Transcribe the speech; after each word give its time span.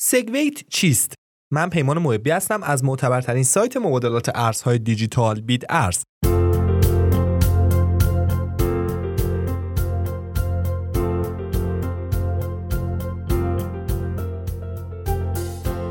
سگویت 0.00 0.68
چیست؟ 0.68 1.14
من 1.52 1.70
پیمان 1.70 1.98
محبی 1.98 2.30
هستم 2.30 2.62
از 2.62 2.84
معتبرترین 2.84 3.42
سایت 3.42 3.76
مبادلات 3.76 4.30
ارزهای 4.34 4.78
دیجیتال 4.78 5.40
بیت 5.40 5.62
ارز. 5.68 6.02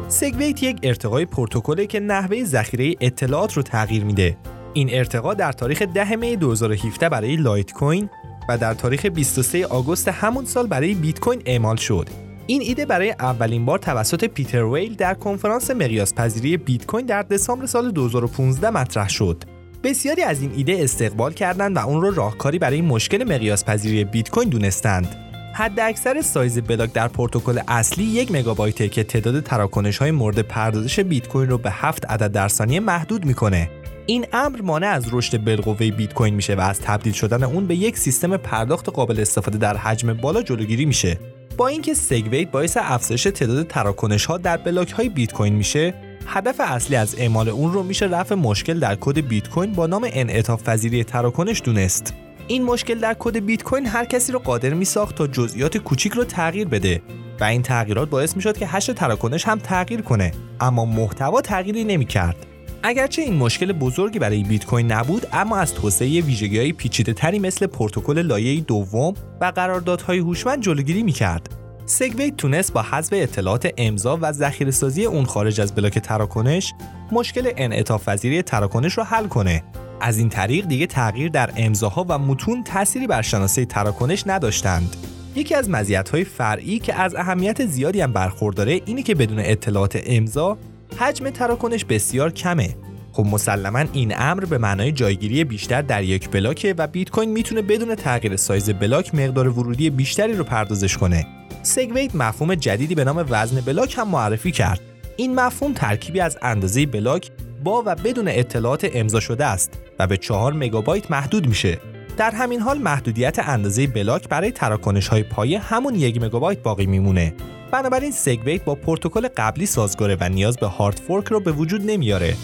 سگویت 0.07 0.63
یک 0.63 0.79
ارتقای 0.83 1.25
پروتکله 1.25 1.87
که 1.87 1.99
نحوه 1.99 2.43
ذخیره 2.43 2.95
اطلاعات 3.01 3.53
رو 3.53 3.63
تغییر 3.63 4.03
میده. 4.03 4.37
این 4.73 4.89
ارتقا 4.91 5.33
در 5.33 5.51
تاریخ 5.51 5.81
10 5.81 6.15
می 6.15 6.35
2017 6.35 7.09
برای 7.09 7.35
لایت 7.35 7.71
کوین 7.71 8.09
و 8.49 8.57
در 8.57 8.73
تاریخ 8.73 9.05
23 9.05 9.65
آگوست 9.65 10.07
همون 10.07 10.45
سال 10.45 10.67
برای 10.67 10.93
بیت 10.93 11.19
کوین 11.19 11.41
اعمال 11.45 11.75
شد. 11.75 12.27
این 12.50 12.61
ایده 12.61 12.86
برای 12.86 13.11
اولین 13.11 13.66
بار 13.66 13.80
توسط 13.80 14.25
پیتر 14.25 14.63
ویل 14.63 14.95
در 14.95 15.13
کنفرانس 15.13 15.71
مقیاس 15.71 16.13
پذیری 16.13 16.58
بیت 16.58 16.85
کوین 16.85 17.05
در 17.05 17.21
دسامبر 17.23 17.66
سال 17.66 17.91
2015 17.91 18.70
مطرح 18.70 19.09
شد. 19.09 19.44
بسیاری 19.84 20.21
از 20.21 20.41
این 20.41 20.52
ایده 20.55 20.77
استقبال 20.80 21.34
کردند 21.34 21.77
و 21.77 21.88
اون 21.88 22.02
رو 22.02 22.12
راهکاری 22.12 22.59
برای 22.59 22.81
مشکل 22.81 23.34
مقیاس 23.34 23.66
پذیری 23.66 24.04
بیت 24.04 24.30
کوین 24.30 24.49
دونستند. 24.49 25.16
حد 25.55 25.80
اکثر 25.80 26.21
سایز 26.21 26.59
بلاک 26.59 26.94
در 26.94 27.07
پروتکل 27.07 27.59
اصلی 27.68 28.04
یک 28.04 28.31
مگابایته 28.31 28.90
که 28.90 29.04
تعداد 29.04 29.43
تراکنش 29.43 29.98
های 29.98 30.12
مورد 30.12 30.40
پردازش 30.40 30.99
بیت 30.99 31.27
کوین 31.27 31.49
رو 31.49 31.57
به 31.57 31.71
7 31.71 32.05
عدد 32.05 32.32
در 32.32 32.48
ثانیه 32.48 32.79
محدود 32.79 33.26
می‌کنه. 33.26 33.70
این 34.05 34.26
امر 34.34 34.62
مانع 34.62 34.88
از 34.88 35.05
رشد 35.12 35.38
بالقوه 35.38 35.91
بیت 35.91 36.13
کوین 36.13 36.35
میشه 36.35 36.55
و 36.55 36.62
از 36.62 36.82
تبدیل 36.82 37.13
شدن 37.13 37.43
اون 37.43 37.68
به 37.68 37.76
یک 37.76 37.98
سیستم 37.98 38.38
پرداخت 38.38 38.90
قابل 38.90 39.20
استفاده 39.20 39.57
در 39.57 39.77
حجم 39.77 40.13
بالا 40.13 40.41
جلوگیری 40.41 40.85
میشه. 40.85 41.18
با 41.57 41.67
اینکه 41.67 41.93
سگویت 41.93 42.52
باعث 42.52 42.77
افزایش 42.81 43.23
تعداد 43.23 43.67
تراکنش 43.67 44.25
ها 44.25 44.38
در 44.38 44.57
بلاک 44.57 44.91
های 44.91 45.09
بیت 45.09 45.34
کوین 45.34 45.55
میشه 45.55 45.93
هدف 46.27 46.55
اصلی 46.59 46.95
از 46.95 47.15
اعمال 47.17 47.49
اون 47.49 47.73
رو 47.73 47.84
میشه 47.84 48.05
رفع 48.05 48.35
مشکل 48.35 48.79
در 48.79 48.95
کد 48.95 49.20
بیت 49.20 49.49
کوین 49.49 49.71
با 49.71 49.87
نام 49.87 50.07
انعطاف 50.12 50.63
پذیری 50.63 51.04
تراکنش 51.04 51.62
دونست 51.65 52.13
این 52.48 52.63
مشکل 52.63 52.99
در 52.99 53.15
کد 53.20 53.37
بیت 53.37 53.63
کوین 53.63 53.85
هر 53.85 54.05
کسی 54.05 54.32
رو 54.32 54.40
قادر 54.40 54.73
می 54.73 54.85
ساخت 54.85 55.15
تا 55.15 55.27
جزئیات 55.27 55.77
کوچیک 55.77 56.13
رو 56.13 56.23
تغییر 56.23 56.67
بده 56.67 57.01
و 57.40 57.43
این 57.43 57.62
تغییرات 57.62 58.10
باعث 58.10 58.35
می 58.35 58.41
شد 58.41 58.57
که 58.57 58.67
هش 58.67 58.85
تراکنش 58.85 59.48
هم 59.48 59.60
تغییر 59.60 60.01
کنه 60.01 60.32
اما 60.60 60.85
محتوا 60.85 61.41
تغییری 61.41 61.84
نمی 61.84 62.05
کرد. 62.05 62.45
اگرچه 62.83 63.21
این 63.21 63.35
مشکل 63.35 63.71
بزرگی 63.71 64.19
برای 64.19 64.44
بیت 64.44 64.66
کوین 64.66 64.91
نبود 64.91 65.28
اما 65.33 65.57
از 65.57 65.73
توسعه 65.73 66.22
ویژگی 66.22 66.57
های 66.57 66.73
پیچیده 66.73 67.13
تری 67.13 67.39
مثل 67.39 67.67
پروتکل 67.67 68.22
لایه 68.22 68.61
دوم 68.61 69.13
و 69.41 69.45
قراردادهای 69.56 70.19
هوشمند 70.19 70.63
جلوگیری 70.63 71.03
می‌کرد. 71.03 71.50
سگویت 71.85 72.38
تونست 72.38 72.73
با 72.73 72.81
حذف 72.81 73.13
اطلاعات 73.13 73.73
امضا 73.78 74.17
و 74.22 74.31
ذخیره 74.31 74.72
سازی 74.72 75.05
اون 75.05 75.25
خارج 75.25 75.61
از 75.61 75.75
بلاک 75.75 76.00
تراکنش 76.00 76.73
مشکل 77.11 77.51
انعطاف 77.57 78.09
پذیری 78.09 78.41
تراکنش 78.41 78.94
رو 78.94 79.03
حل 79.03 79.28
کنه. 79.28 79.63
از 80.01 80.17
این 80.17 80.29
طریق 80.29 80.67
دیگه 80.67 80.88
تغییر 80.88 81.29
در 81.29 81.50
امضاها 81.57 82.05
و 82.09 82.19
متون 82.19 82.63
تأثیری 82.63 83.07
بر 83.07 83.22
شناسه 83.22 83.66
تراکنش 83.66 84.23
نداشتند. 84.28 84.95
یکی 85.35 85.55
از 85.55 85.69
مزیت‌های 85.69 86.23
فرعی 86.23 86.79
که 86.79 86.94
از 86.94 87.16
اهمیت 87.16 87.66
زیادی 87.66 88.01
هم 88.01 88.13
برخورداره 88.13 88.81
اینه 88.85 89.03
که 89.03 89.16
بدون 89.16 89.39
اطلاعات 89.39 90.01
امضا 90.05 90.57
حجم 91.00 91.30
تراکنش 91.30 91.85
بسیار 91.85 92.31
کمه. 92.31 92.75
خب 93.12 93.25
مسلما 93.25 93.84
این 93.94 94.13
امر 94.18 94.46
به 94.46 94.57
معنای 94.57 94.91
جایگیری 94.91 95.44
بیشتر 95.44 95.81
در 95.81 96.03
یک 96.03 96.29
بلاکه 96.29 96.75
و 96.78 96.88
بیت 96.88 97.09
کوین 97.09 97.29
می‌تونه 97.29 97.62
بدون 97.62 97.96
تغییر 97.96 98.35
سایز 98.35 98.69
بلاک 98.69 99.16
مقدار 99.16 99.47
ورودی 99.47 99.90
بیشتری 99.90 100.34
رو 100.34 100.44
پردازش 100.44 100.97
کنه. 100.97 101.28
سگویت 101.63 102.16
مفهوم 102.16 102.56
جدیدی 102.56 102.96
به 102.96 103.03
نام 103.03 103.25
وزن 103.29 103.62
بلاک 103.62 103.97
هم 103.97 104.07
معرفی 104.07 104.52
کرد. 104.52 104.79
این 105.18 105.35
مفهوم 105.35 105.74
ترکیبی 105.74 106.19
از 106.19 106.38
اندازه 106.41 106.85
بلاک 106.85 107.31
با 107.63 107.84
و 107.85 107.96
بدون 107.96 108.28
اطلاعات 108.28 108.90
امضا 108.94 109.19
شده 109.19 109.46
است 109.46 109.74
و 110.00 110.07
به 110.07 110.18
4 110.18 110.53
مگابایت 110.53 111.12
محدود 111.12 111.47
میشه. 111.47 111.78
در 112.17 112.31
همین 112.31 112.59
حال 112.59 112.78
محدودیت 112.78 113.40
اندازه 113.40 113.88
بلاک 113.88 114.29
برای 114.29 114.51
تراکنش 114.51 115.07
های 115.07 115.23
پایه 115.23 115.59
همون 115.59 115.95
یک 115.95 116.22
مگابایت 116.22 116.59
باقی 116.63 116.85
میمونه. 116.85 117.34
بنابراین 117.72 118.11
سگویت 118.11 118.63
با 118.63 118.75
پروتکل 118.75 119.28
قبلی 119.28 119.66
سازگاره 119.66 120.17
و 120.19 120.29
نیاز 120.29 120.57
به 120.57 120.67
hard 120.67 121.00
fork 121.07 121.25
رو 121.25 121.39
به 121.39 121.51
وجود 121.51 121.81
نمیاره. 121.81 122.35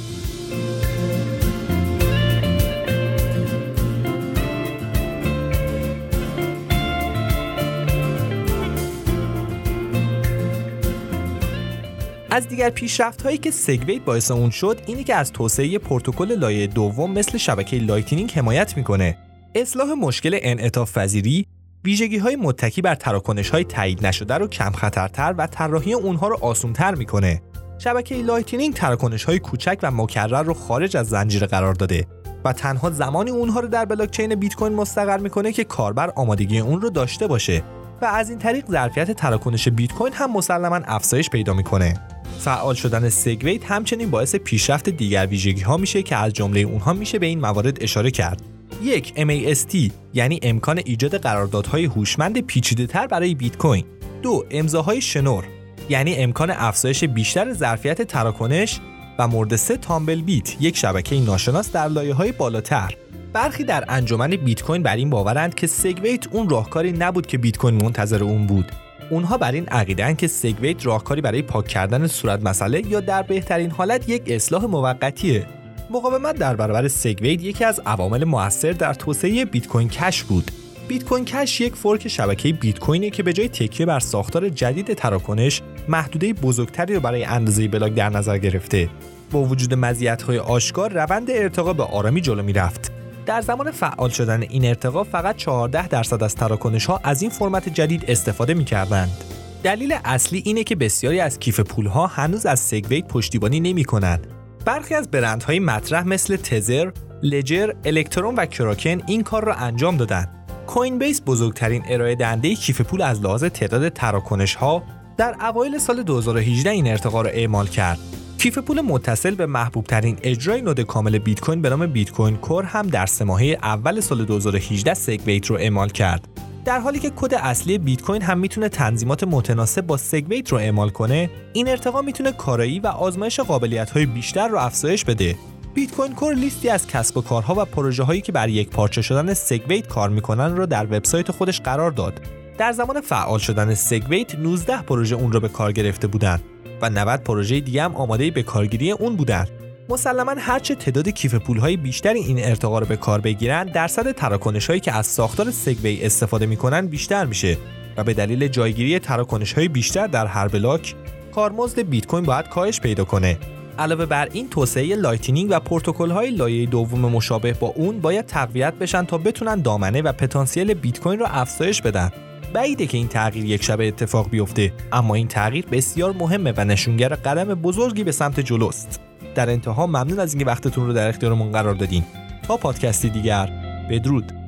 از 12.32 12.48
دیگر 12.48 12.70
پیشرفت 12.70 13.22
هایی 13.22 13.38
که 13.38 13.52
سگویت 13.52 14.02
باعث 14.02 14.32
اون 14.32 14.50
شد 14.50 14.80
اینه 14.86 15.04
که 15.04 15.16
از 15.16 15.32
توسعه 15.32 15.78
پروتکل 15.80 16.32
لایه 16.32 16.68
دوم 16.68 17.12
مثل 17.12 17.38
شبکه 17.38 17.78
لایتنینگ 17.78 18.32
حمایت 18.32 18.78
می‌کنه. 18.78 19.18
اصلاح 19.56 19.94
مشکل 19.94 20.40
انعطاف 20.42 20.98
پذیری 20.98 21.46
ویژگی 21.86 22.18
های 22.18 22.36
متکی 22.36 22.82
بر 22.82 22.96
تراکنش 22.96 23.50
های 23.50 23.64
تایید 23.64 24.06
نشده 24.06 24.34
رو 24.34 24.48
کم 24.48 24.72
خطرتر 24.72 25.36
و 25.38 25.48
طراحی 25.48 25.94
اونها 25.94 26.28
رو 26.28 26.38
آسونتر 26.42 26.96
می‌کنه. 26.96 27.42
شبکه 27.80 28.16
لایتنینگ 28.16 28.74
تراکنش 28.74 29.24
های 29.24 29.40
کوچک 29.40 29.80
و 29.84 29.92
مکرر 29.92 30.44
رو 30.44 30.54
خارج 30.54 30.98
از 30.98 31.08
زنجیره 31.08 31.48
قرار 31.48 31.74
داده 31.74 32.08
و 32.46 32.54
تنها 32.54 32.90
زمانی 32.90 33.32
اونها 33.32 33.60
رو 33.60 33.68
در 33.68 33.86
بلاکچین 33.86 34.36
بیت 34.36 34.56
کوین 34.56 34.74
مستقر 34.74 35.18
می‌کنه 35.18 35.52
که 35.52 35.64
کاربر 35.64 36.14
آمادگی 36.16 36.60
اون 36.60 36.82
رو 36.82 36.90
داشته 36.90 37.28
باشه 37.28 37.64
و 38.02 38.06
از 38.06 38.30
این 38.30 38.40
طریق 38.40 38.72
ظرفیت 38.72 39.12
تراکنش 39.12 39.68
بیت 39.68 39.94
کوین 39.94 40.14
هم 40.14 40.32
مسلما 40.32 40.80
افزایش 40.86 41.30
پیدا 41.30 41.54
می‌کنه. 41.54 41.94
فعال 42.40 42.76
شدن 42.76 43.10
سگویت 43.10 43.72
همچنین 43.72 44.10
باعث 44.10 44.36
پیشرفت 44.36 44.90
دیگر 44.90 45.26
ویژگی 45.26 45.62
ها 45.62 45.78
میشه 45.78 46.04
که 46.04 46.16
از 46.16 46.34
جمله 46.34 46.60
اونها 46.60 46.94
میشه 46.94 47.20
به 47.20 47.26
این 47.26 47.40
موارد 47.40 47.84
اشاره 47.84 48.12
کرد. 48.12 48.42
یک 48.84 49.14
MAST 49.14 49.92
یعنی 50.14 50.40
امکان 50.44 50.82
ایجاد 50.86 51.18
قراردادهای 51.18 51.86
هوشمند 51.86 52.40
پیچیده 52.42 52.88
تر 52.88 53.08
برای 53.08 53.36
بیت 53.36 53.58
کوین. 53.58 53.86
دو 54.22 54.46
امضاهای 54.52 55.02
شنور 55.02 55.46
یعنی 55.90 56.16
امکان 56.16 56.52
افزایش 56.52 57.04
بیشتر 57.04 57.54
ظرفیت 57.54 58.02
تراکنش. 58.02 58.80
و 59.20 59.28
مورد 59.28 59.56
سه 59.56 59.78
تامبل 59.78 60.22
بیت 60.22 60.62
یک 60.62 60.78
شبکه 60.78 61.20
ناشناس 61.20 61.72
در 61.72 61.88
لایه 61.88 62.14
های 62.14 62.32
بالاتر. 62.32 62.94
برخی 63.34 63.64
در 63.64 63.86
انجمن 63.88 64.30
بیت 64.30 64.62
کوین 64.62 64.84
بر 64.84 64.96
این 64.96 65.10
باورند 65.10 65.56
که 65.56 65.68
سگویت 65.68 66.28
اون 66.32 66.50
راهکاری 66.50 66.92
نبود 66.92 67.28
که 67.28 67.38
بیت 67.38 67.58
کوین 67.58 67.84
منتظر 67.84 68.24
اون 68.24 68.48
بود. 68.48 68.72
اونها 69.10 69.38
بر 69.38 69.52
این 69.52 69.66
عقیدن 69.66 70.14
که 70.14 70.28
سگویت 70.28 70.86
راهکاری 70.86 71.22
برای 71.22 71.42
پاک 71.42 71.68
کردن 71.68 72.08
صورت 72.08 72.44
مسئله 72.44 72.88
یا 72.88 73.00
در 73.00 73.22
بهترین 73.22 73.72
حالت 73.72 74.10
یک 74.10 74.24
اصلاح 74.28 74.66
موقتیه. 74.66 75.63
مقاومت 75.94 76.36
در 76.36 76.56
برابر 76.56 76.88
سگویت 76.88 77.42
یکی 77.44 77.66
از 77.66 77.82
عوامل 77.86 78.24
موثر 78.24 78.72
در 78.72 78.94
توسعه 78.94 79.46
بیت 79.46 79.68
کوین 79.68 79.90
کش 79.90 80.24
بود. 80.24 80.52
بیت 80.88 81.04
کوین 81.04 81.26
کش 81.26 81.62
یک 81.62 81.76
fork 81.76 82.08
شبکه 82.08 82.54
بیت 82.54 82.80
کوینه 82.80 83.10
که 83.10 83.24
به 83.24 83.34
جای 83.34 83.50
تکیه 83.50 83.86
بر 83.86 84.00
ساختار 84.00 84.50
جدید 84.50 84.94
تراکنش 84.94 85.62
محدوده 85.88 86.34
بزرگتری 86.34 86.96
رو 86.96 87.00
برای 87.00 87.24
اندازه 87.24 87.68
بلاک 87.68 87.94
در 87.94 88.10
نظر 88.10 88.38
گرفته. 88.38 88.90
با 89.32 89.44
وجود 89.44 89.74
مزیت‌های 89.74 90.40
آشکار 90.40 90.94
روند 90.94 91.32
ارتقا 91.32 91.74
به 91.74 91.84
آرامی 91.84 92.22
جلو 92.22 92.44
می‌رفت. 92.44 92.92
در 93.26 93.42
زمان 93.42 93.72
فعال 93.72 94.10
شدن 94.10 94.42
این 94.42 94.66
ارتقا 94.66 95.04
فقط 95.04 95.36
14 95.36 95.88
درصد 95.88 96.24
از 96.24 96.36
تراکنش 96.36 96.86
ها 96.86 97.00
از 97.04 97.22
این 97.22 97.32
فرمت 97.32 97.70
جدید 97.70 98.06
استفاده 98.08 98.54
می 98.54 98.66
کردند. 98.66 99.24
دلیل 99.64 99.98
اصلی 100.06 100.42
اینه 100.46 100.64
که 100.64 100.76
بسیاری 100.76 101.20
از 101.20 101.40
کیف 101.40 101.60
پول 101.60 101.86
ها 101.86 102.08
هنوز 102.08 102.46
از 102.46 102.60
سگویت 102.60 103.08
پشتیبانی 103.08 103.60
نمی 103.60 103.84
کنند 103.84 104.33
برخی 104.66 104.96
از 104.96 105.12
برندهای 105.12 105.60
مطرح 105.60 106.08
مثل 106.08 106.36
تزر، 106.36 106.92
لجر، 107.24 107.72
الکترون 107.86 108.36
و 108.36 108.46
کراکن 108.46 109.02
این 109.08 109.24
کار 109.24 109.44
را 109.46 109.54
انجام 109.54 109.98
دادند. 109.98 110.30
کوین 110.68 111.00
بیس 111.00 111.22
بزرگترین 111.26 111.84
ارائه 111.90 112.16
دهنده 112.16 112.56
کیف 112.56 112.82
پول 112.82 113.02
از 113.02 113.22
لحاظ 113.22 113.44
تعداد 113.44 113.90
تراکنش 113.90 114.56
ها 114.56 114.84
در 115.18 115.36
اوایل 115.42 115.78
سال 115.78 116.04
2018 116.04 116.70
این 116.70 116.88
ارتقا 116.88 117.22
را 117.22 117.30
اعمال 117.30 117.68
کرد. 117.68 118.00
کیف 118.38 118.58
پول 118.58 118.82
متصل 118.82 119.36
به 119.36 119.46
محبوب 119.46 119.86
ترین 119.86 120.18
اجرای 120.24 120.62
node 120.62 120.82
کامل 120.82 121.18
بیت 121.18 121.40
کوین 121.40 121.62
به 121.62 121.70
نام 121.70 121.88
بیت 121.88 122.12
کوین 122.12 122.38
کور 122.38 122.64
هم 122.64 122.88
در 122.88 123.06
سه 123.06 123.26
ماهه 123.26 123.58
اول 123.64 124.00
سال 124.00 124.26
2018 124.26 124.94
سگویت 124.94 125.46
رو 125.46 125.56
اعمال 125.56 125.90
کرد. 125.90 126.28
در 126.66 126.80
حالی 126.80 127.00
که 127.00 127.12
کد 127.16 127.34
اصلی 127.34 127.78
بیت 127.78 128.02
کوین 128.02 128.22
هم 128.22 128.38
می‌تونه 128.38 128.70
تنظیمات 128.70 129.24
متناسب 129.24 129.82
با 129.82 129.98
سگویت 129.98 130.52
رو 130.52 130.58
اعمال 130.58 130.90
کنه 130.90 131.30
این 131.54 131.68
ارتقا 131.68 132.02
می‌تونه 132.02 132.32
کارایی 132.32 132.80
و 132.80 132.88
آزمایش 132.88 133.40
قابلیت 133.40 133.90
های 133.90 134.06
بیشتر 134.06 134.48
رو 134.48 134.58
افزایش 134.58 135.06
بده. 135.06 135.36
بیت 135.74 135.92
کوین 135.92 136.14
کور 136.14 136.34
لیستی 136.34 136.70
از 136.70 136.88
کسب 136.88 137.18
و 137.18 137.22
کارها 137.22 137.54
و 137.58 137.66
پروژه 137.66 138.04
هایی 138.04 138.22
که 138.22 138.32
بر 138.32 138.50
یکپارچه 138.50 139.02
شدن 139.02 139.34
سگویت 139.34 139.88
کار 139.88 140.10
می‌کنن 140.10 140.56
رو 140.56 140.66
در 140.66 140.86
وبسایت 140.86 141.32
خودش 141.32 141.62
قرار 141.62 141.92
داد. 141.92 142.22
در 142.58 142.72
زمان 142.72 143.02
فعال 143.02 143.40
شدن 143.40 143.74
سگویت 143.74 144.36
19 144.36 144.82
پروژه 144.82 145.16
اون 145.16 145.32
رو 145.32 145.40
به 145.40 145.50
کار 145.50 145.72
گرفته 145.72 146.08
بودند 146.08 146.44
و 146.82 146.90
90 146.90 147.24
پروژه 147.24 147.60
دیگه 147.60 147.84
هم 147.84 147.96
آماده 147.96 148.32
به 148.32 148.44
کارگیری 148.44 148.92
اون 148.92 149.16
بودند 149.16 149.63
مسلما 149.90 150.36
هرچه 150.38 150.76
تعداد 150.76 151.10
کیف 151.10 151.36
پولهای 151.36 151.78
بیشتری 151.78 152.20
این 152.20 152.46
ارتقا 152.46 152.80
رو 152.80 152.86
به 152.86 152.98
کار 152.98 153.22
بگیرن 153.22 153.64
درصد 153.64 154.12
تراکنش 154.12 154.68
هایی 154.68 154.80
که 154.80 154.92
از 154.92 155.08
ساختار 155.08 155.52
سگویت 155.52 156.06
استفاده 156.06 156.46
می‌کنن 156.46 156.88
بیشتر 156.88 157.26
میشه 157.26 157.58
و 157.98 158.04
به 158.04 158.14
دلیل 158.14 158.48
جایگیری 158.48 159.00
تراکنش 159.00 159.54
های 159.54 159.68
بیشتر 159.68 160.08
در 160.08 160.26
هر 160.26 160.48
بلاک 160.48 160.96
کارمزد 161.36 161.80
بیت 161.80 162.06
کوین 162.06 162.24
باید 162.24 162.50
کاهش 162.50 162.80
پیدا 162.80 163.04
کنه. 163.04 163.38
علاوه 163.80 164.06
بر 164.06 164.30
این 164.34 164.50
توسعه 164.50 164.96
لایتنینگ 164.96 165.48
و 165.52 165.60
پروتکل 165.60 166.12
های 166.12 166.32
لایه 166.32 166.66
دوم 166.66 167.00
مشابه 167.00 167.54
با 167.54 167.68
اون 167.68 168.00
باید 168.00 168.26
تقویت 168.26 168.74
بشن 168.74 169.06
تا 169.06 169.18
بتونن 169.18 169.62
دامنه 169.62 170.02
و 170.02 170.12
پتانسیل 170.12 170.74
بیت 170.74 171.00
کوین 171.00 171.20
رو 171.20 171.26
افزایش 171.30 171.82
بدن. 171.82 172.12
بعیده 172.54 172.88
که 172.88 172.98
این 172.98 173.08
تغییر 173.08 173.46
یک 173.46 173.64
شبه 173.64 173.88
اتفاق 173.88 174.30
بیفته 174.30 174.74
اما 174.92 175.16
این 175.16 175.28
تغییر 175.28 175.66
بسیار 175.66 176.12
مهمه 176.20 176.54
و 176.58 176.66
نشونگر 176.66 177.10
قدم 177.10 177.44
بزرگی 177.44 178.04
به 178.04 178.12
سمت 178.12 178.40
جلوست. 178.40 179.13
در 179.34 179.50
انتها 179.50 179.88
ممنون 179.88 180.20
از 180.20 180.34
اینکه 180.34 180.46
وقتتون 180.46 180.88
رو 180.88 180.94
در 180.94 181.10
اختیارمون 181.10 181.52
قرار 181.52 181.74
دادین. 181.74 182.04
تا 182.48 182.58
پادکستی 182.58 183.10
دیگر 183.10 183.50
بدرود. 183.90 184.43